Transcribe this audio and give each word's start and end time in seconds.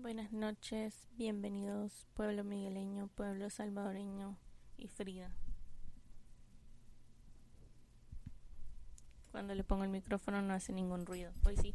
Buenas 0.00 0.32
noches, 0.32 1.08
bienvenidos 1.16 2.06
pueblo 2.14 2.44
migueleño, 2.44 3.08
pueblo 3.08 3.50
salvadoreño 3.50 4.38
y 4.76 4.86
Frida. 4.86 5.32
Cuando 9.32 9.56
le 9.56 9.64
pongo 9.64 9.82
el 9.82 9.90
micrófono 9.90 10.40
no 10.40 10.54
hace 10.54 10.72
ningún 10.72 11.04
ruido. 11.04 11.32
Hoy 11.44 11.56
sí. 11.56 11.74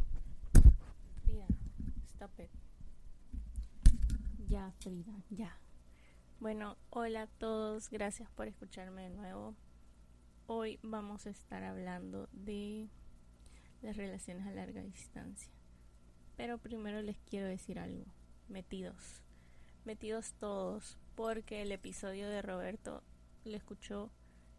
Frida, 1.26 1.46
stop 2.14 2.32
it. 2.40 2.50
Ya, 4.48 4.72
Frida, 4.80 5.22
ya. 5.30 5.58
Bueno, 6.40 6.78
hola 6.92 7.24
a 7.24 7.28
todos, 7.28 7.90
gracias 7.90 8.30
por 8.32 8.48
escucharme 8.48 9.04
de 9.04 9.10
nuevo. 9.10 9.54
Hoy 10.48 10.80
vamos 10.82 11.28
a 11.28 11.30
estar 11.30 11.66
hablando 11.66 12.30
de 12.32 12.88
las 13.82 13.98
relaciones 13.98 14.48
a 14.48 14.52
larga 14.52 14.82
distancia. 14.82 15.52
Pero 16.36 16.58
primero 16.58 17.02
les 17.02 17.18
quiero 17.20 17.48
decir 17.48 17.80
algo. 17.80 18.06
Metidos. 18.48 19.22
Metidos 19.86 20.34
todos. 20.40 20.98
Porque 21.16 21.62
el 21.62 21.72
episodio 21.72 22.30
de 22.30 22.42
Roberto 22.42 23.04
le 23.44 23.58
escuchó 23.58 24.10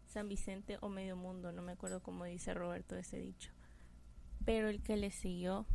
San 0.07 0.29
Vicente 0.29 0.77
o 0.81 0.89
Medio 0.89 1.15
Mundo. 1.15 1.51
No 1.51 1.61
me 1.61 1.73
acuerdo 1.73 2.01
cómo 2.01 2.23
dice 2.25 2.53
Roberto 2.53 2.95
ese 2.95 3.17
dicho. 3.17 3.51
Pero 4.45 4.69
el 4.69 4.81
que 4.81 4.97
le 4.97 5.11
siguió. 5.11 5.65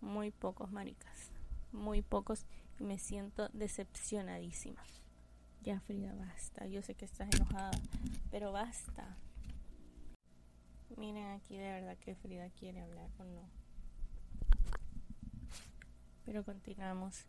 Muy 0.00 0.30
pocos 0.30 0.70
maricas. 0.70 1.30
Muy 1.72 2.02
pocos. 2.02 2.44
Y 2.78 2.84
me 2.84 2.98
siento 2.98 3.48
decepcionadísima. 3.52 4.82
Ya 5.62 5.80
Frida, 5.80 6.14
basta. 6.14 6.66
Yo 6.66 6.82
sé 6.82 6.94
que 6.94 7.06
estás 7.06 7.34
enojada. 7.34 7.70
Pero 8.30 8.52
basta. 8.52 9.16
Miren 10.96 11.30
aquí 11.30 11.56
de 11.56 11.72
verdad 11.72 11.96
que 11.96 12.14
Frida 12.14 12.50
quiere 12.50 12.80
hablar 12.80 13.10
o 13.18 13.24
no. 13.24 13.63
Pero 16.24 16.44
continuamos. 16.44 17.26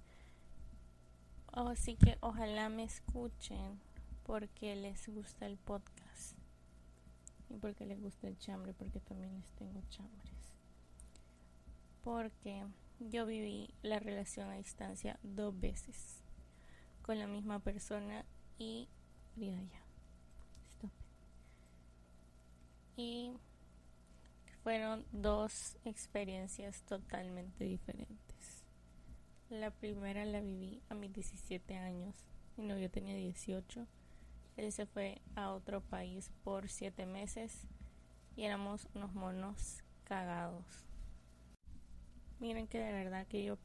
Así 1.52 1.95
que 1.95 2.17
ojalá 2.22 2.69
me 2.69 2.83
escuchen 2.83 3.80
porque 4.23 4.75
les 4.75 5.08
gusta 5.08 5.45
el 5.45 5.58
podcast. 5.58 6.38
Y 7.50 7.58
porque 7.58 7.86
les 7.86 8.02
gusta 8.02 8.28
el 8.28 8.38
chambre, 8.38 8.73
porque 8.73 9.00
también 9.00 9.36
les 9.36 9.52
tengo 9.52 9.81
chambres. 9.89 10.53
Porque 12.03 12.66
yo 13.00 13.25
viví 13.25 13.73
la 13.81 14.00
relación 14.00 14.50
a 14.50 14.56
distancia 14.56 15.19
dos 15.23 15.59
veces 15.59 16.22
con 17.02 17.19
la 17.19 17.28
misma 17.28 17.59
persona 17.59 18.25
y 18.58 18.89
ya. 19.36 19.86
Y 22.97 23.34
fueron 24.64 25.06
dos 25.12 25.78
experiencias 25.84 26.81
totalmente 26.84 27.66
diferentes. 27.66 28.25
La 29.49 29.71
primera 29.71 30.25
la 30.25 30.41
viví 30.41 30.81
a 30.89 30.95
mis 30.95 31.13
17 31.13 31.77
años. 31.77 32.15
Mi 32.57 32.65
novio 32.65 32.89
tenía 32.89 33.15
18. 33.15 33.85
Él 34.57 34.71
se 34.71 34.85
fue 34.85 35.21
a 35.35 35.51
otro 35.51 35.81
país 35.81 36.31
por 36.43 36.69
7 36.69 37.05
meses 37.05 37.67
y 38.35 38.43
éramos 38.43 38.88
unos 38.95 39.13
monos 39.13 39.83
cagados. 40.03 40.66
Miren 42.39 42.67
que 42.67 42.79
de 42.79 42.91
verdad 42.91 43.27
que 43.27 43.43
yo 43.43 43.57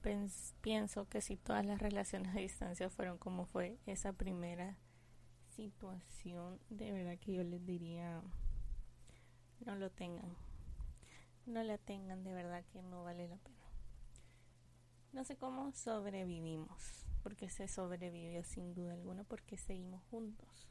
pienso 0.60 1.08
que 1.08 1.20
si 1.20 1.36
todas 1.36 1.64
las 1.64 1.80
relaciones 1.80 2.34
a 2.34 2.40
distancia 2.40 2.90
fueron 2.90 3.18
como 3.18 3.44
fue 3.44 3.78
esa 3.86 4.12
primera 4.12 4.76
situación, 5.48 6.60
de 6.68 6.92
verdad 6.92 7.18
que 7.18 7.32
yo 7.32 7.42
les 7.42 7.64
diría 7.66 8.22
no 9.64 9.76
lo 9.76 9.90
tengan 9.90 10.36
no 11.46 11.62
la 11.62 11.78
tengan, 11.78 12.22
de 12.22 12.32
verdad 12.32 12.64
que 12.72 12.82
no 12.82 13.02
vale 13.02 13.28
la 13.28 13.36
pena. 13.36 13.59
No 15.12 15.24
sé 15.24 15.36
cómo 15.36 15.72
sobrevivimos, 15.72 17.04
porque 17.22 17.48
se 17.48 17.66
sobrevivió 17.66 18.44
sin 18.44 18.74
duda 18.74 18.92
alguna, 18.92 19.24
porque 19.24 19.56
seguimos 19.56 20.02
juntos. 20.10 20.68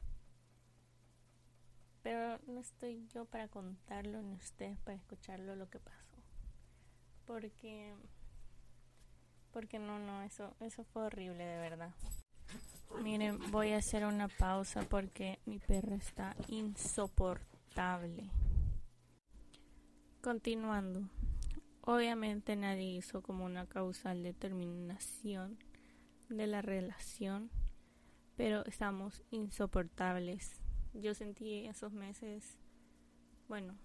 Pero 2.02 2.38
no 2.46 2.60
estoy 2.60 3.06
yo 3.08 3.26
para 3.26 3.48
contarlo, 3.48 4.22
ni 4.22 4.34
ustedes 4.36 4.78
para 4.78 4.96
escucharlo 4.96 5.56
lo 5.56 5.68
que 5.68 5.78
pasó. 5.78 6.16
Porque, 7.26 7.94
porque 9.52 9.78
no, 9.78 9.98
no, 9.98 10.22
eso, 10.22 10.56
eso 10.60 10.84
fue 10.84 11.04
horrible 11.04 11.44
de 11.44 11.58
verdad. 11.58 11.94
Miren, 13.02 13.38
voy 13.50 13.72
a 13.72 13.78
hacer 13.78 14.04
una 14.04 14.28
pausa 14.28 14.82
porque 14.82 15.38
mi 15.44 15.58
perro 15.58 15.94
está 15.94 16.34
insoportable. 16.48 18.30
Continuando, 20.22 21.08
obviamente 21.82 22.56
nadie 22.56 22.96
hizo 22.96 23.22
como 23.22 23.44
una 23.44 23.66
causal 23.66 24.22
determinación 24.22 25.58
de 26.28 26.46
la 26.46 26.62
relación, 26.62 27.50
pero 28.36 28.64
estamos 28.66 29.22
insoportables. 29.30 30.60
Yo 30.94 31.14
sentí 31.14 31.66
esos 31.66 31.92
meses, 31.92 32.58
bueno, 33.48 33.76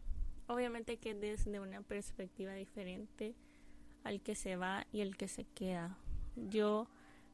obviamente 0.47 0.97
que 0.97 1.13
desde 1.13 1.59
una 1.59 1.81
perspectiva 1.81 2.53
diferente 2.53 3.35
al 4.03 4.21
que 4.21 4.35
se 4.35 4.55
va 4.55 4.85
y 4.91 5.01
el 5.01 5.17
que 5.17 5.27
se 5.27 5.45
queda. 5.45 5.97
Yo 6.35 6.87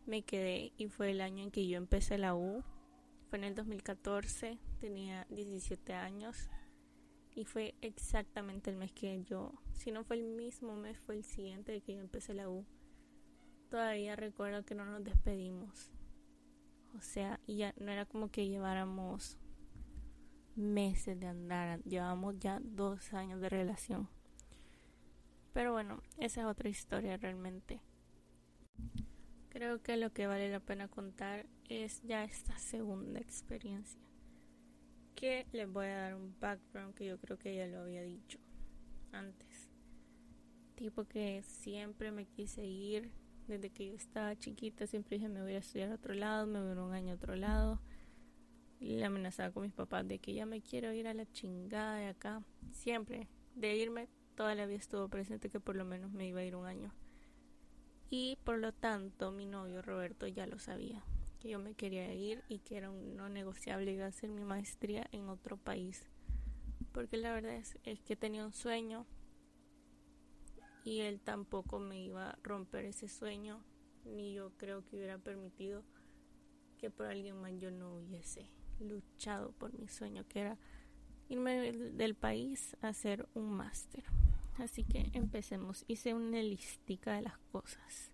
me 0.06 0.24
quedé 0.24 0.72
y 0.78 0.88
fue 0.88 1.12
el 1.12 1.22
año 1.22 1.44
en 1.44 1.52
que 1.52 1.68
yo 1.68 1.78
empecé 1.78 2.18
la 2.18 2.36
U, 2.36 2.64
fue 3.30 3.40
en 3.40 3.46
el 3.46 3.56
2014, 3.56 4.58
tenía 4.80 5.26
17 5.30 5.94
años 5.94 6.50
y 7.36 7.46
fue 7.46 7.76
exactamente 7.82 8.70
el 8.70 8.78
mes 8.78 8.92
que 8.92 9.24
yo, 9.24 9.54
si 9.74 9.92
no 9.92 10.04
fue 10.04 10.18
el 10.18 10.24
mismo 10.24 10.76
mes, 10.76 10.98
fue 11.00 11.16
el 11.16 11.24
siguiente 11.24 11.72
de 11.72 11.82
que 11.82 11.96
yo 11.96 12.00
empecé 12.02 12.34
la 12.34 12.50
U. 12.50 12.66
Todavía 13.70 14.16
recuerdo 14.16 14.66
que 14.66 14.76
no 14.76 14.86
nos 14.86 15.04
despedimos. 15.04 15.92
O 16.98 17.02
sea, 17.02 17.40
y 17.48 17.58
ya 17.58 17.74
no 17.78 17.92
era 17.92 18.06
como 18.06 18.30
que 18.30 18.50
lleváramos 18.50 19.38
meses 20.56 21.18
de 21.20 21.28
andar, 21.28 21.82
llevamos 21.84 22.36
ya 22.38 22.60
dos 22.62 23.14
años 23.14 23.40
de 23.40 23.48
relación. 23.48 24.10
Pero 25.54 25.72
bueno, 25.72 26.02
esa 26.18 26.42
es 26.42 26.48
otra 26.48 26.70
historia 26.70 27.16
realmente. 27.16 27.82
Creo 29.50 29.82
que 29.82 29.96
lo 29.96 30.12
que 30.12 30.28
vale 30.28 30.50
la 30.50 30.60
pena 30.60 30.90
contar 30.90 31.46
es 31.70 32.02
ya 32.04 32.24
esta 32.26 32.58
segunda 32.58 33.20
experiencia 33.20 34.11
que 35.16 35.46
les 35.52 35.72
voy 35.72 35.88
a 35.88 35.98
dar 35.98 36.16
un 36.16 36.36
background 36.40 36.94
que 36.94 37.06
yo 37.06 37.18
creo 37.20 37.38
que 37.38 37.56
ya 37.56 37.68
lo 37.68 37.82
había 37.82 38.04
dicho 38.04 38.40
antes. 39.12 39.70
Tipo 40.76 41.06
que 41.06 41.44
siempre 41.44 42.12
me 42.12 42.26
quise 42.26 42.66
ir 42.66 43.12
desde 43.48 43.70
que 43.70 43.88
yo 43.88 43.94
estaba 43.96 44.36
chiquita, 44.38 44.88
siempre 44.88 45.18
dije 45.18 45.30
me 45.30 45.42
voy 45.42 45.54
a 45.54 45.60
estudiar 45.60 45.92
a 45.92 45.96
otro 45.96 46.14
lado, 46.14 46.48
me 46.48 46.62
voy 46.62 46.78
a 46.78 46.82
un 46.82 46.94
año 46.94 47.14
a 47.14 47.16
otro 47.16 47.36
lado. 47.36 47.82
Y 48.80 48.96
le 48.96 49.06
amenazaba 49.06 49.52
con 49.52 49.64
mis 49.64 49.74
papás 49.74 50.08
de 50.08 50.18
que 50.20 50.34
ya 50.34 50.46
me 50.46 50.62
quiero 50.62 50.92
ir 50.92 51.08
a 51.08 51.14
la 51.14 51.32
chingada 51.32 51.98
de 51.98 52.08
acá. 52.08 52.44
Siempre, 52.72 53.28
de 53.56 53.76
irme, 53.76 54.08
toda 54.36 54.56
la 54.56 54.66
vida 54.66 54.80
estuvo 54.80 55.08
presente 55.08 55.50
que 55.50 55.60
por 55.60 55.76
lo 55.76 55.86
menos 55.86 56.12
me 56.12 56.28
iba 56.28 56.40
a 56.40 56.46
ir 56.46 56.56
un 56.56 56.66
año. 56.66 56.92
Y 58.10 58.38
por 58.44 58.58
lo 58.58 58.74
tanto, 58.74 59.32
mi 59.32 59.46
novio 59.46 59.82
Roberto 59.82 60.26
ya 60.26 60.48
lo 60.48 60.58
sabía 60.58 61.04
que 61.42 61.50
yo 61.50 61.60
me 61.60 61.74
quería 61.74 62.14
ir 62.14 62.44
y 62.48 62.60
que 62.60 62.78
era 62.78 62.92
un 62.92 63.16
no 63.16 63.28
negociable 63.28 63.92
iba 63.92 64.06
a 64.06 64.10
hacer 64.10 64.30
mi 64.30 64.44
maestría 64.44 65.08
en 65.12 65.28
otro 65.28 65.58
país. 65.58 66.06
Porque 66.94 67.18
la 67.18 67.34
verdad 67.34 67.56
es, 67.56 68.00
que 68.02 68.16
tenía 68.16 68.46
un 68.46 68.54
sueño 68.54 69.08
y 70.84 71.00
él 71.00 71.20
tampoco 71.20 71.80
me 71.80 72.00
iba 72.00 72.30
a 72.30 72.40
romper 72.44 72.86
ese 72.86 73.08
sueño, 73.08 73.64
ni 74.06 74.34
yo 74.34 74.52
creo 74.58 74.86
que 74.86 74.98
hubiera 74.98 75.18
permitido 75.18 75.84
que 76.78 76.90
por 76.90 77.08
alguien 77.08 77.40
más 77.42 77.54
yo 77.60 77.72
no 77.72 77.96
hubiese 77.98 78.50
luchado 78.80 79.52
por 79.54 79.78
mi 79.78 79.88
sueño, 79.88 80.28
que 80.28 80.42
era 80.42 80.58
irme 81.30 81.72
del 81.72 82.16
país 82.16 82.76
a 82.82 82.90
hacer 82.90 83.28
un 83.34 83.52
máster. 83.52 84.04
Así 84.58 84.84
que 84.84 85.10
empecemos. 85.14 85.86
Hice 85.88 86.14
una 86.14 86.42
listica 86.42 87.14
de 87.14 87.22
las 87.24 87.38
cosas. 87.52 88.12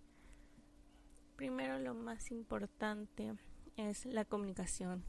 Lo 1.87 1.93
más 1.93 2.31
importante 2.31 3.34
es 3.78 4.05
la 4.05 4.25
comunicación. 4.25 5.05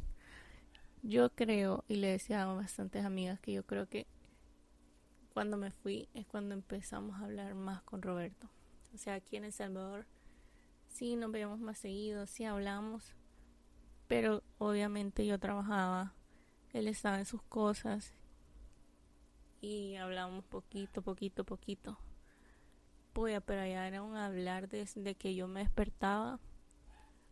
Yo 1.02 1.30
creo, 1.30 1.84
y 1.88 1.96
le 1.96 2.06
decía 2.06 2.44
a 2.44 2.54
bastantes 2.54 3.04
amigas 3.04 3.40
que 3.40 3.52
yo 3.52 3.66
creo 3.66 3.88
que 3.88 4.06
cuando 5.34 5.56
me 5.56 5.72
fui 5.72 6.08
es 6.14 6.24
cuando 6.24 6.54
empezamos 6.54 7.16
a 7.16 7.24
hablar 7.24 7.56
más 7.56 7.82
con 7.82 8.00
Roberto. 8.00 8.48
O 8.94 8.96
sea, 8.96 9.14
aquí 9.14 9.34
en 9.34 9.46
El 9.46 9.52
Salvador 9.52 10.06
sí 10.86 11.16
nos 11.16 11.32
veíamos 11.32 11.58
más 11.58 11.78
seguido, 11.78 12.28
sí 12.28 12.44
hablamos, 12.44 13.16
pero 14.06 14.44
obviamente 14.58 15.26
yo 15.26 15.36
trabajaba, 15.40 16.14
él 16.72 16.86
estaba 16.86 17.18
en 17.18 17.26
sus 17.26 17.42
cosas 17.42 18.14
y 19.60 19.96
hablábamos 19.96 20.44
poquito, 20.44 21.02
poquito, 21.02 21.42
poquito 21.42 21.98
pero 23.44 23.62
allá 23.62 23.88
era 23.88 24.02
un 24.02 24.16
hablar 24.16 24.68
desde 24.68 25.16
que 25.16 25.34
yo 25.34 25.48
me 25.48 25.60
despertaba 25.60 26.38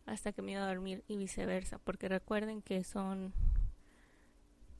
hasta 0.07 0.31
que 0.31 0.41
me 0.41 0.53
iba 0.53 0.63
a 0.63 0.67
dormir 0.67 1.03
y 1.07 1.17
viceversa, 1.17 1.77
porque 1.77 2.09
recuerden 2.09 2.61
que 2.63 2.83
son, 2.83 3.33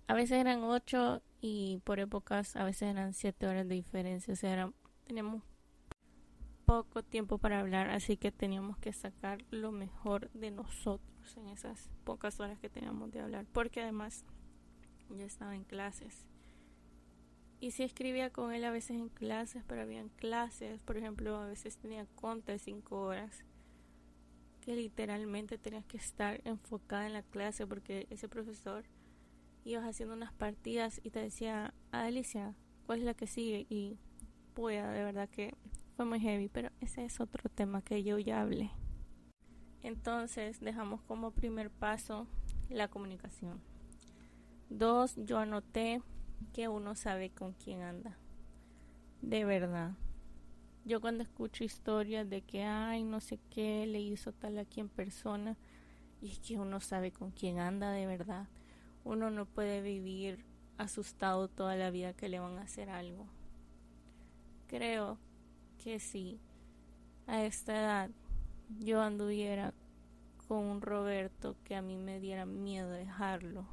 a 0.08 0.16
veces 0.16 0.40
eran 0.40 0.64
ocho 0.64 1.22
y 1.42 1.80
por 1.84 2.00
épocas 2.00 2.56
a 2.56 2.64
veces 2.64 2.90
eran 2.90 3.14
siete 3.14 3.46
horas 3.46 3.68
de 3.68 3.76
diferencia, 3.76 4.34
o 4.34 4.38
sea, 4.38 4.72
teníamos, 5.06 5.44
poco 6.66 7.02
tiempo 7.02 7.38
para 7.38 7.62
hablar, 7.62 7.90
así 7.90 8.18
que 8.18 8.30
teníamos 8.32 8.78
que 8.78 8.92
sacar 8.92 9.40
lo 9.52 9.72
mejor 9.72 10.30
de 10.32 10.52
nosotros 10.52 11.38
en 11.38 11.48
esas 11.48 11.90
pocas 12.04 12.42
horas 12.42 12.60
que 12.60 12.70
teníamos 12.70 13.12
de 13.12 13.22
hablar, 13.22 13.46
porque 13.54 13.82
además 13.82 14.26
yo 15.10 15.26
estaba 15.26 15.56
en 15.56 15.64
clases. 15.64 16.28
Y 17.60 17.72
sí 17.72 17.84
escribía 17.84 18.32
con 18.32 18.54
él 18.54 18.66
a 18.66 18.72
veces 18.72 18.98
en 18.98 19.10
clases, 19.10 19.64
pero 19.66 19.82
habían 19.82 20.10
clases, 20.10 20.82
por 20.82 20.98
ejemplo, 20.98 21.38
a 21.38 21.48
veces 21.48 21.78
tenía 21.78 22.06
conta 22.16 22.52
de 22.52 22.60
cinco 22.60 23.02
horas, 23.02 23.46
que 24.68 24.76
literalmente 24.76 25.58
tenías 25.58 25.86
que 25.86 25.96
estar 25.96 26.42
enfocada 26.44 27.08
en 27.08 27.14
la 27.14 27.22
clase 27.22 27.66
porque 27.66 28.06
ese 28.10 28.28
profesor 28.28 28.84
ibas 29.64 29.86
haciendo 29.86 30.14
unas 30.14 30.34
partidas 30.34 31.00
y 31.06 31.10
te 31.10 31.22
decía, 31.22 31.74
Alicia, 31.92 32.54
¿cuál 32.86 33.00
es 33.00 33.06
la 33.06 33.14
que 33.14 33.28
sigue? 33.28 33.66
Y 33.70 33.98
pueda, 34.54 34.92
de 34.92 35.06
verdad 35.06 35.30
que 35.30 35.56
fue 35.96 36.04
muy 36.04 36.20
heavy, 36.20 36.50
pero 36.50 36.70
ese 36.82 37.06
es 37.06 37.22
otro 37.22 37.50
tema 37.50 37.82
que 37.82 38.04
yo 38.04 38.20
ya 38.20 38.42
hablé. 38.42 38.72
Entonces 39.84 40.60
dejamos 40.60 41.02
como 41.04 41.32
primer 41.32 41.72
paso 41.72 42.28
la 42.70 42.90
comunicación. 42.90 43.62
Dos, 44.70 45.16
yo 45.16 45.38
anoté 45.38 46.02
que 46.52 46.68
uno 46.68 46.94
sabe 46.96 47.30
con 47.30 47.54
quién 47.54 47.84
anda. 47.84 48.18
De 49.22 49.46
verdad. 49.46 49.94
Yo 50.88 51.02
cuando 51.02 51.22
escucho 51.22 51.66
historias 51.66 52.30
de 52.30 52.44
que, 52.44 52.64
ay, 52.64 53.04
no 53.04 53.20
sé 53.20 53.42
qué, 53.50 53.86
le 53.86 54.00
hizo 54.00 54.32
tal 54.32 54.58
aquí 54.58 54.80
en 54.80 54.88
persona, 54.88 55.58
y 56.22 56.32
es 56.32 56.40
que 56.40 56.58
uno 56.58 56.80
sabe 56.80 57.12
con 57.12 57.32
quién 57.32 57.60
anda 57.60 57.92
de 57.92 58.06
verdad. 58.06 58.48
Uno 59.04 59.30
no 59.30 59.46
puede 59.46 59.82
vivir 59.82 60.46
asustado 60.78 61.50
toda 61.50 61.76
la 61.76 61.92
vida 61.92 62.14
que 62.14 62.30
le 62.30 62.40
van 62.40 62.58
a 62.58 62.62
hacer 62.62 62.90
algo. 62.90 63.28
Creo 64.68 65.18
que 65.84 66.00
si 66.00 66.40
a 67.26 67.44
esta 67.44 67.78
edad 67.78 68.10
yo 68.80 69.02
anduviera 69.02 69.74
con 70.48 70.60
un 70.60 70.80
Roberto 70.80 71.58
que 71.66 71.76
a 71.76 71.82
mí 71.82 71.98
me 71.98 72.22
diera 72.22 72.46
miedo 72.46 72.90
dejarlo, 72.92 73.66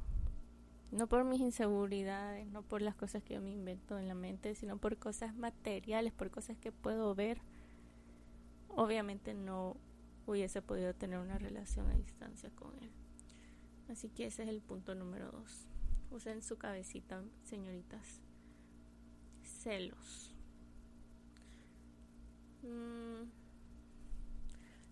no 0.95 1.07
por 1.07 1.23
mis 1.25 1.41
inseguridades, 1.41 2.47
no 2.47 2.61
por 2.61 2.81
las 2.81 2.95
cosas 2.95 3.21
que 3.21 3.33
yo 3.33 3.41
me 3.41 3.51
invento 3.51 3.99
en 3.99 4.07
la 4.07 4.15
mente, 4.15 4.55
sino 4.55 4.77
por 4.77 4.97
cosas 4.97 5.35
materiales, 5.35 6.13
por 6.13 6.31
cosas 6.31 6.57
que 6.57 6.71
puedo 6.71 7.13
ver, 7.15 7.39
obviamente 8.69 9.33
no 9.33 9.75
hubiese 10.25 10.61
podido 10.61 10.93
tener 10.93 11.19
una 11.19 11.37
relación 11.37 11.87
a 11.89 11.95
distancia 11.95 12.49
con 12.51 12.73
él. 12.81 12.89
Así 13.89 14.09
que 14.09 14.25
ese 14.25 14.43
es 14.43 14.49
el 14.49 14.61
punto 14.61 14.95
número 14.95 15.31
dos. 15.31 15.67
Usen 16.11 16.41
su 16.41 16.57
cabecita, 16.57 17.21
señoritas. 17.43 18.21
Celos. 19.43 20.33
Mm, 22.63 23.29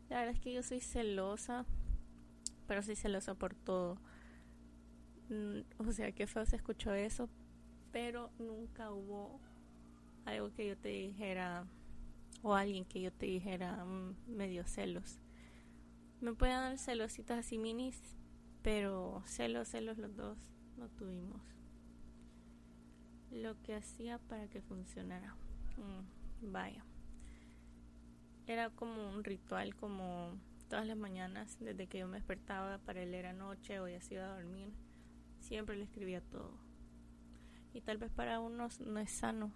la 0.09 0.19
verdad 0.19 0.35
es 0.35 0.41
que 0.41 0.53
yo 0.53 0.61
soy 0.61 0.79
celosa, 0.79 1.65
pero 2.67 2.83
soy 2.83 2.95
celosa 2.95 3.33
por 3.35 3.56
todo. 3.56 3.97
Mm, 5.29 5.61
o 5.77 5.91
sea, 5.91 6.11
qué 6.11 6.27
feo 6.27 6.45
se 6.45 6.55
escuchó 6.55 6.93
eso, 6.93 7.29
pero 7.91 8.31
nunca 8.39 8.91
hubo 8.91 9.39
algo 10.25 10.53
que 10.53 10.67
yo 10.67 10.77
te 10.77 10.89
dijera 10.89 11.65
o 12.41 12.53
alguien 12.55 12.85
que 12.85 13.01
yo 13.01 13.11
te 13.11 13.25
dijera 13.25 13.85
mm, 13.85 14.15
medio 14.27 14.65
celos. 14.65 15.19
Me 16.21 16.33
pueden 16.33 16.55
dar 16.55 16.77
celositas 16.77 17.39
así 17.39 17.57
minis, 17.57 17.99
pero 18.61 19.23
celos, 19.25 19.67
celos 19.67 19.97
los 19.97 20.15
dos 20.15 20.37
no 20.77 20.89
tuvimos. 20.89 21.41
Lo 23.31 23.61
que 23.63 23.75
hacía 23.75 24.19
para 24.19 24.47
que 24.47 24.61
funcionara. 24.61 25.35
vaya 26.41 26.83
era 28.47 28.69
como 28.69 29.09
un 29.09 29.23
ritual, 29.23 29.75
como 29.75 30.37
todas 30.69 30.87
las 30.87 30.97
mañanas, 30.97 31.57
desde 31.59 31.87
que 31.87 31.99
yo 31.99 32.07
me 32.07 32.17
despertaba, 32.17 32.77
para 32.79 33.01
él 33.01 33.13
era 33.13 33.33
noche 33.33 33.79
o 33.79 33.87
ya 33.87 34.01
se 34.01 34.15
iba 34.15 34.25
a 34.25 34.35
dormir, 34.35 34.73
siempre 35.44 35.75
le 35.75 35.84
escribía 35.84 36.22
todo. 36.22 36.57
Y 37.74 37.81
tal 37.81 37.98
vez 37.98 38.12
para 38.12 38.40
unos 38.40 38.80
no 38.80 39.00
es 39.00 39.12
sano, 39.12 39.51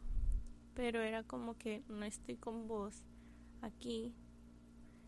pero 0.73 1.01
era 1.01 1.23
como 1.23 1.57
que 1.57 1.83
no 1.87 2.05
estoy 2.05 2.35
con 2.35 2.67
vos 2.67 3.03
aquí. 3.61 4.13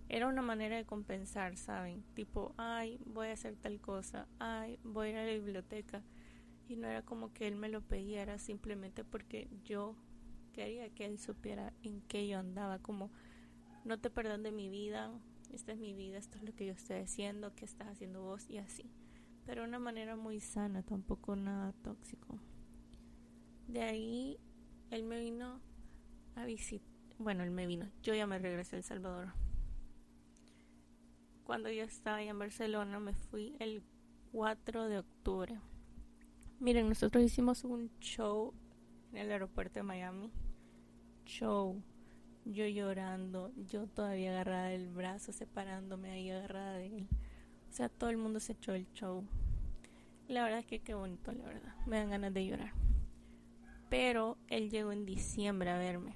Era 0.07 0.27
una 0.27 0.41
manera 0.41 0.77
de 0.77 0.85
compensar, 0.85 1.57
¿saben? 1.57 2.03
Tipo, 2.15 2.53
ay, 2.57 2.99
voy 3.05 3.27
a 3.27 3.33
hacer 3.33 3.55
tal 3.55 3.79
cosa, 3.79 4.27
ay, 4.39 4.79
voy 4.83 5.07
a 5.07 5.11
ir 5.11 5.17
a 5.17 5.25
la 5.25 5.33
biblioteca. 5.33 6.03
Y 6.67 6.75
no 6.75 6.87
era 6.87 7.03
como 7.03 7.33
que 7.33 7.47
él 7.47 7.55
me 7.55 7.69
lo 7.69 7.81
pedía, 7.81 8.21
era 8.21 8.37
simplemente 8.39 9.03
porque 9.03 9.49
yo 9.63 9.95
quería 10.53 10.89
que 10.89 11.05
él 11.05 11.19
supiera 11.19 11.73
en 11.83 12.01
qué 12.01 12.27
yo 12.27 12.39
andaba, 12.39 12.79
como 12.79 13.11
no 13.85 13.99
te 13.99 14.09
perdan 14.09 14.43
de 14.43 14.51
mi 14.51 14.69
vida, 14.69 15.11
esta 15.53 15.71
es 15.71 15.79
mi 15.79 15.93
vida, 15.93 16.17
esto 16.17 16.37
es 16.37 16.43
lo 16.43 16.53
que 16.53 16.67
yo 16.67 16.73
estoy 16.73 16.97
haciendo, 16.97 17.55
qué 17.55 17.65
estás 17.65 17.87
haciendo 17.87 18.21
vos 18.21 18.49
y 18.49 18.57
así. 18.57 18.85
Pero 19.49 19.63
de 19.63 19.67
una 19.67 19.79
manera 19.79 20.15
muy 20.15 20.39
sana, 20.39 20.83
tampoco 20.83 21.35
nada 21.35 21.73
tóxico. 21.81 22.37
De 23.67 23.81
ahí 23.81 24.37
él 24.91 25.05
me 25.05 25.19
vino 25.19 25.59
a 26.35 26.45
visitar, 26.45 26.87
bueno, 27.17 27.43
él 27.43 27.49
me 27.49 27.65
vino, 27.65 27.89
yo 28.03 28.13
ya 28.13 28.27
me 28.27 28.37
regresé 28.37 28.75
a 28.75 28.77
El 28.77 28.83
Salvador. 28.83 29.33
Cuando 31.45 31.71
yo 31.71 31.81
estaba 31.81 32.17
allá 32.17 32.29
en 32.29 32.37
Barcelona 32.37 32.99
me 32.99 33.15
fui 33.15 33.55
el 33.57 33.81
4 34.33 34.87
de 34.87 34.99
octubre. 34.99 35.59
Miren, 36.59 36.87
nosotros 36.87 37.23
hicimos 37.23 37.63
un 37.63 37.89
show 37.99 38.53
en 39.13 39.17
el 39.17 39.31
aeropuerto 39.31 39.79
de 39.79 39.83
Miami. 39.83 40.31
Show 41.25 41.81
yo 42.45 42.67
llorando, 42.67 43.51
yo 43.67 43.87
todavía 43.87 44.29
agarrada 44.29 44.67
del 44.67 44.89
brazo, 44.89 45.31
separándome 45.31 46.11
ahí 46.11 46.29
agarrada 46.29 46.73
de 46.73 46.97
él. 46.97 47.07
O 47.69 47.73
sea, 47.73 47.89
todo 47.89 48.09
el 48.09 48.17
mundo 48.17 48.39
se 48.39 48.53
echó 48.53 48.73
el 48.73 48.91
show. 48.93 49.23
La 50.27 50.43
verdad 50.43 50.59
es 50.59 50.65
que 50.65 50.79
qué 50.79 50.93
bonito, 50.93 51.31
la 51.31 51.45
verdad. 51.45 51.75
Me 51.85 51.97
dan 51.97 52.09
ganas 52.09 52.33
de 52.33 52.45
llorar. 52.45 52.73
Pero 53.89 54.37
él 54.47 54.69
llegó 54.69 54.91
en 54.91 55.05
diciembre 55.05 55.69
a 55.69 55.77
verme. 55.77 56.13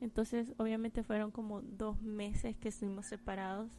Entonces, 0.00 0.52
obviamente 0.58 1.02
fueron 1.02 1.30
como 1.30 1.62
dos 1.62 2.00
meses 2.02 2.56
que 2.56 2.68
estuvimos 2.68 3.06
separados. 3.06 3.70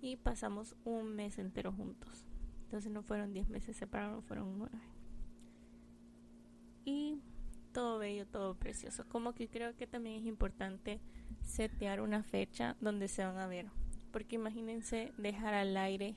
Y 0.00 0.16
pasamos 0.16 0.76
un 0.84 1.14
mes 1.14 1.38
entero 1.38 1.72
juntos. 1.72 2.24
Entonces 2.64 2.92
no 2.92 3.02
fueron 3.02 3.32
diez 3.32 3.48
meses 3.48 3.76
separados, 3.76 4.24
fueron 4.24 4.58
nueve. 4.58 4.78
Y 6.84 7.20
todo 7.72 7.98
bello, 7.98 8.26
todo 8.26 8.54
precioso. 8.54 9.08
Como 9.08 9.34
que 9.34 9.48
creo 9.48 9.74
que 9.76 9.86
también 9.86 10.16
es 10.16 10.26
importante 10.26 11.00
setear 11.42 12.00
una 12.00 12.22
fecha 12.22 12.76
donde 12.80 13.08
se 13.08 13.24
van 13.24 13.38
a 13.38 13.46
ver. 13.46 13.70
Porque 14.18 14.34
imagínense 14.34 15.12
dejar 15.16 15.54
al 15.54 15.76
aire 15.76 16.16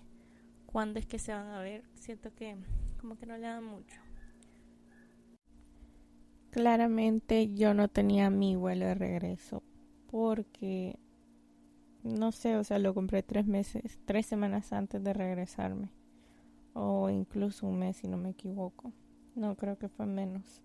cuándo 0.66 0.98
es 0.98 1.06
que 1.06 1.20
se 1.20 1.34
van 1.34 1.50
a 1.50 1.62
ver. 1.62 1.84
Siento 1.94 2.34
que 2.34 2.56
como 3.00 3.16
que 3.16 3.28
no 3.28 3.38
le 3.38 3.46
dan 3.46 3.64
mucho. 3.64 3.96
Claramente 6.50 7.54
yo 7.54 7.76
no 7.76 7.90
tenía 7.90 8.32
mi 8.32 8.56
vuelo 8.56 8.88
de 8.88 8.96
regreso 8.96 9.62
porque 10.10 10.98
no 12.02 12.32
sé, 12.32 12.58
o 12.58 12.64
sea, 12.64 12.80
lo 12.80 12.96
compré 12.96 13.22
tres 13.22 13.46
meses, 13.46 14.00
tres 14.06 14.26
semanas 14.26 14.74
antes 14.74 15.04
de 15.04 15.14
regresarme 15.14 15.92
o 16.74 17.08
incluso 17.12 17.68
un 17.68 17.78
mes 17.78 17.98
si 17.98 18.08
no 18.08 18.18
me 18.18 18.32
equivoco. 18.32 18.92
No 19.36 19.56
creo 19.56 19.78
que 19.78 19.90
fue 19.90 20.08
menos. 20.08 20.64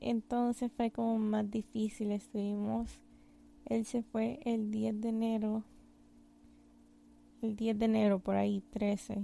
Entonces 0.00 0.72
fue 0.76 0.90
como 0.90 1.16
más 1.16 1.48
difícil. 1.48 2.10
Estuvimos, 2.10 2.98
él 3.70 3.84
se 3.84 4.02
fue 4.02 4.40
el 4.44 4.72
10 4.72 5.00
de 5.00 5.08
enero, 5.10 5.62
el 7.40 7.54
10 7.54 7.78
de 7.78 7.84
enero 7.84 8.18
por 8.18 8.34
ahí, 8.34 8.62
13. 8.72 9.22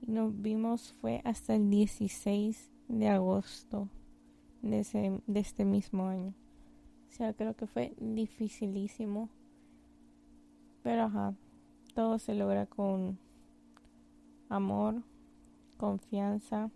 Y 0.00 0.12
nos 0.12 0.40
vimos 0.40 0.94
fue 1.00 1.20
hasta 1.24 1.56
el 1.56 1.68
16 1.68 2.70
de 2.86 3.08
agosto 3.08 3.88
de, 4.62 4.78
ese, 4.78 5.20
de 5.26 5.40
este 5.40 5.64
mismo 5.64 6.06
año. 6.06 6.34
O 7.08 7.12
sea, 7.12 7.32
creo 7.32 7.54
que 7.56 7.66
fue 7.66 7.94
dificilísimo. 7.98 9.28
Pero 10.84 11.02
ajá, 11.02 11.34
todo 11.94 12.20
se 12.20 12.34
logra 12.34 12.66
con 12.66 13.18
amor, 14.48 15.02
confianza 15.78 16.70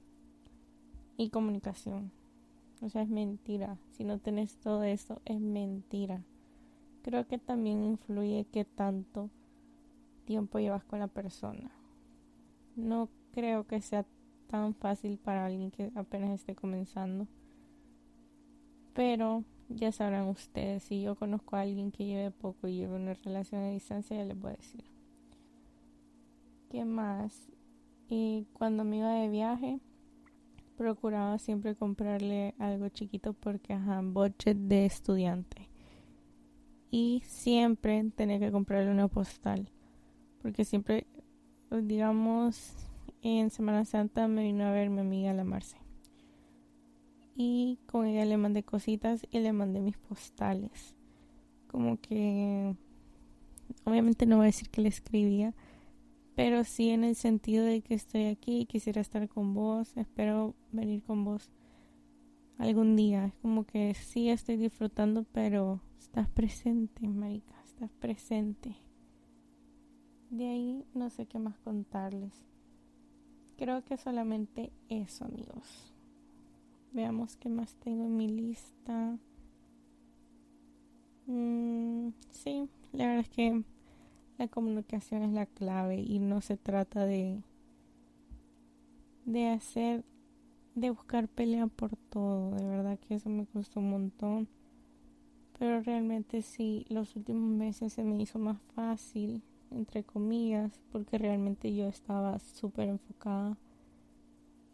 y 1.17 1.31
comunicación. 1.31 2.11
O 2.81 2.89
sea, 2.89 3.03
es 3.03 3.09
mentira. 3.09 3.79
Si 3.93 4.03
no 4.03 4.19
tenés 4.19 4.57
todo 4.57 4.83
eso, 4.83 5.23
es 5.25 5.41
mentira. 5.41 6.25
Creo 7.02 7.26
que 7.26 7.38
también 7.38 7.85
influye 7.85 8.47
que 8.52 8.64
tanto 8.64 9.30
tiempo 10.25 10.59
llevas 10.59 10.85
con 10.85 11.00
la 11.00 11.09
persona. 11.09 11.71
No 12.76 13.09
creo 13.32 13.66
que 13.66 13.80
sea 13.80 14.06
tan 14.47 14.75
fácil 14.75 15.18
para 15.18 15.47
alguien 15.47 15.71
que 15.71 15.90
apenas 15.94 16.30
esté 16.30 16.54
comenzando. 16.54 17.26
Pero 18.94 19.44
ya 19.68 19.90
sabrán 19.90 20.28
ustedes, 20.28 20.82
si 20.85 21.02
yo 21.02 21.14
conozco 21.16 21.56
a 21.56 21.62
alguien 21.62 21.90
que 21.90 22.06
lleve 22.06 22.30
poco 22.30 22.68
y 22.68 22.76
lleve 22.76 22.97
una 22.97 23.14
relación 23.14 23.62
a 23.62 23.71
distancia, 23.71 24.16
ya 24.16 24.25
les 24.25 24.38
voy 24.38 24.52
a 24.52 24.56
decir. 24.56 24.85
¿Qué 26.71 26.85
más? 26.85 27.49
Y 28.09 28.47
cuando 28.52 28.85
me 28.85 28.99
iba 28.99 29.12
de 29.14 29.28
viaje, 29.28 29.80
procuraba 30.76 31.38
siempre 31.38 31.75
comprarle 31.75 32.54
algo 32.59 32.88
chiquito 32.90 33.32
porque, 33.32 33.73
ajá, 33.73 34.00
budget 34.02 34.56
de 34.56 34.85
estudiante. 34.85 35.72
Y 36.92 37.22
siempre 37.26 38.04
tenía 38.14 38.38
que 38.38 38.52
comprarle 38.52 38.90
una 38.90 39.08
postal. 39.08 39.70
Porque 40.42 40.66
siempre, 40.66 41.06
digamos, 41.70 42.75
en 43.22 43.49
Semana 43.49 43.87
Santa 43.87 44.28
me 44.28 44.42
vino 44.42 44.64
a 44.64 44.72
ver 44.72 44.90
mi 44.90 45.00
amiga 45.00 45.32
la 45.32 45.42
Marce. 45.42 45.78
Y 47.34 47.78
con 47.87 48.06
ella 48.06 48.26
le 48.26 48.37
mandé 48.37 48.62
cositas 48.62 49.26
y 49.30 49.38
le 49.38 49.54
mandé 49.54 49.80
mis 49.80 49.96
postales. 49.96 50.94
Como 51.66 51.99
que, 51.99 52.76
obviamente 53.84 54.26
no 54.26 54.37
voy 54.37 54.44
a 54.44 54.46
decir 54.46 54.68
que 54.68 54.82
le 54.82 54.90
escribía, 54.90 55.54
pero 56.34 56.62
sí 56.64 56.90
en 56.90 57.04
el 57.04 57.16
sentido 57.16 57.64
de 57.64 57.80
que 57.80 57.94
estoy 57.94 58.26
aquí, 58.26 58.66
quisiera 58.66 59.00
estar 59.00 59.26
con 59.30 59.54
vos, 59.54 59.96
espero 59.96 60.54
venir 60.72 61.02
con 61.04 61.25
vos 61.25 61.50
algún 62.59 62.97
día. 62.97 63.26
Es 63.26 63.35
como 63.37 63.64
que 63.64 63.94
sí 63.94 64.28
estoy 64.28 64.56
disfrutando, 64.56 65.25
pero 65.32 65.80
estás 65.99 66.28
presente, 66.28 67.06
marica, 67.09 67.54
estás 67.64 67.90
presente. 67.92 68.76
De 70.30 70.49
ahí 70.49 70.85
no 70.94 71.11
sé 71.11 71.26
qué 71.26 71.38
más 71.38 71.59
contarles. 71.59 72.32
Creo 73.56 73.85
que 73.85 73.97
solamente 73.97 74.73
eso, 74.88 75.25
amigos. 75.25 75.92
Veamos 76.92 77.37
qué 77.37 77.49
más 77.49 77.76
tengo 77.76 78.04
en 78.04 78.16
mi 78.16 78.28
lista. 78.28 79.18
Mm, 81.26 82.09
sí, 82.30 82.68
la 82.92 83.06
verdad 83.06 83.21
es 83.21 83.28
que 83.30 83.62
la 84.38 84.49
comunicación 84.49 85.23
es 85.23 85.32
la 85.32 85.47
clave 85.47 86.00
y 86.00 86.18
no 86.18 86.40
se 86.40 86.56
trata 86.56 87.06
de 87.06 87.42
de 89.25 89.49
hacer 89.49 90.04
de 90.75 90.91
buscar 90.91 91.29
pelea 91.29 91.67
por 91.67 91.97
todo 91.97 92.55
de 92.57 92.67
verdad 92.67 92.99
que 92.99 93.14
eso 93.14 93.29
me 93.29 93.47
costó 93.47 93.81
un 93.81 93.91
montón. 93.91 94.49
Pero 95.59 95.81
realmente 95.81 96.43
sí 96.43 96.87
los 96.88 97.14
últimos 97.14 97.57
meses 97.57 97.93
se 97.93 98.05
me 98.05 98.21
hizo 98.21 98.38
más 98.38 98.61
fácil 98.75 99.43
entre 99.71 100.05
comillas 100.05 100.81
porque 100.91 101.19
realmente 101.19 101.75
yo 101.75 101.87
estaba 101.87 102.38
súper 102.38 102.88
enfocada 102.88 103.57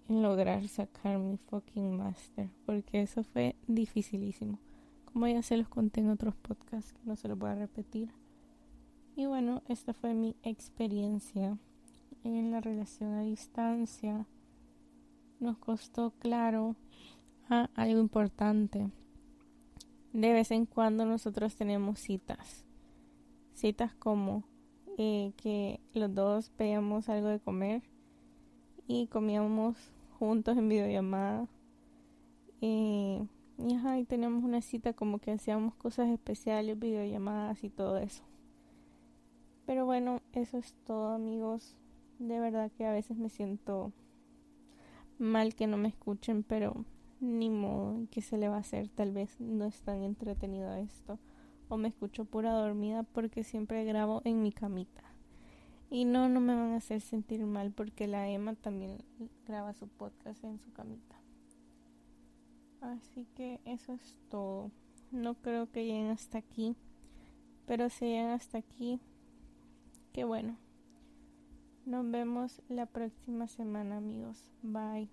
en 0.09 0.23
lograr 0.23 0.67
sacar 0.69 1.19
mi 1.19 1.37
fucking 1.37 1.97
master 1.97 2.49
porque 2.65 3.03
eso 3.03 3.23
fue 3.23 3.57
dificilísimo. 3.67 4.59
Como 5.13 5.27
ya 5.27 5.43
se 5.43 5.57
los 5.57 5.69
conté 5.69 6.01
en 6.01 6.11
otros 6.11 6.35
podcasts 6.37 6.93
que 6.93 7.01
no 7.05 7.17
se 7.17 7.29
los 7.29 7.39
voy 7.39 7.51
a 7.51 7.55
repetir. 7.55 8.11
Y 9.17 9.27
bueno, 9.27 9.63
esta 9.69 9.93
fue 9.95 10.15
mi 10.15 10.37
experiencia 10.43 11.59
en 12.25 12.53
la 12.53 12.61
relación 12.61 13.15
a 13.15 13.23
distancia. 13.23 14.27
Nos 15.41 15.57
costó 15.59 16.11
claro 16.19 16.75
algo 17.49 18.01
importante. 18.01 18.91
De 20.13 20.33
vez 20.33 20.51
en 20.51 20.67
cuando 20.67 21.05
nosotros 21.05 21.55
tenemos 21.55 22.01
citas. 22.01 22.65
Citas 23.55 23.95
como 23.95 24.45
eh, 24.97 25.33
que 25.37 25.81
los 25.95 26.13
dos 26.15 26.53
veíamos 26.59 27.09
algo 27.09 27.29
de 27.29 27.39
comer 27.39 27.83
y 28.89 29.07
comíamos 29.07 29.77
juntos 30.19 30.57
en 30.57 30.69
videollamada. 30.69 31.47
Eh, 32.61 33.25
y, 33.59 33.75
ajá, 33.75 33.99
y 33.99 34.05
teníamos 34.05 34.43
una 34.43 34.61
cita 34.61 34.93
como 34.93 35.19
que 35.19 35.31
hacíamos 35.31 35.75
cosas 35.75 36.09
especiales, 36.09 36.79
videollamadas 36.79 37.63
y 37.63 37.71
todo 37.71 37.99
eso. 37.99 38.25
Pero 39.67 39.85
bueno, 39.85 40.21
eso 40.33 40.59
es 40.59 40.75
todo 40.85 41.13
amigos. 41.13 41.77
De 42.19 42.41
verdad 42.41 42.73
que 42.77 42.87
a 42.87 42.93
veces 42.93 43.17
me 43.17 43.29
siento 43.29 43.93
mal 45.19 45.55
que 45.55 45.67
no 45.67 45.77
me 45.77 45.89
escuchen, 45.89 46.43
pero 46.43 46.85
ni 47.21 47.51
modo, 47.51 48.07
¿qué 48.11 48.23
se 48.23 48.39
le 48.39 48.49
va 48.49 48.57
a 48.57 48.61
hacer? 48.61 48.89
Tal 48.89 49.13
vez 49.13 49.41
no 49.41 49.65
es 49.65 49.81
tan 49.83 50.03
entretenido 50.03 50.75
esto. 50.75 51.19
O 51.69 51.77
me 51.77 51.89
escucho 51.89 52.25
pura 52.25 52.53
dormida 52.53 53.03
porque 53.03 53.45
siempre 53.45 53.85
grabo 53.85 54.23
en 54.25 54.43
mi 54.43 54.53
camita. 54.53 55.03
Y 55.91 56.05
no, 56.05 56.29
no 56.29 56.41
me 56.41 56.55
van 56.55 56.73
a 56.73 56.77
hacer 56.77 57.01
sentir 57.01 57.45
mal 57.47 57.73
porque 57.73 58.07
la 58.07 58.29
Emma 58.29 58.55
también 58.55 58.99
graba 59.47 59.75
su 59.75 59.89
podcast 59.89 60.45
en 60.45 60.59
su 60.61 60.73
camita. 60.73 61.17
Así 62.81 63.27
que 63.35 63.61
eso 63.65 63.93
es 63.93 64.17
todo. 64.29 64.71
No 65.11 65.35
creo 65.35 65.71
que 65.71 65.85
lleguen 65.85 66.11
hasta 66.11 66.39
aquí. 66.39 66.77
Pero 67.67 67.91
si 67.91 68.07
llegan 68.07 68.31
hasta 68.31 68.59
aquí, 68.59 69.01
Qué 70.19 70.25
bueno. 70.25 70.57
Nos 71.89 72.11
vemos 72.11 72.61
la 72.69 72.85
próxima 72.85 73.47
semana, 73.47 73.97
amigos. 73.97 74.53
Bye. 74.61 75.09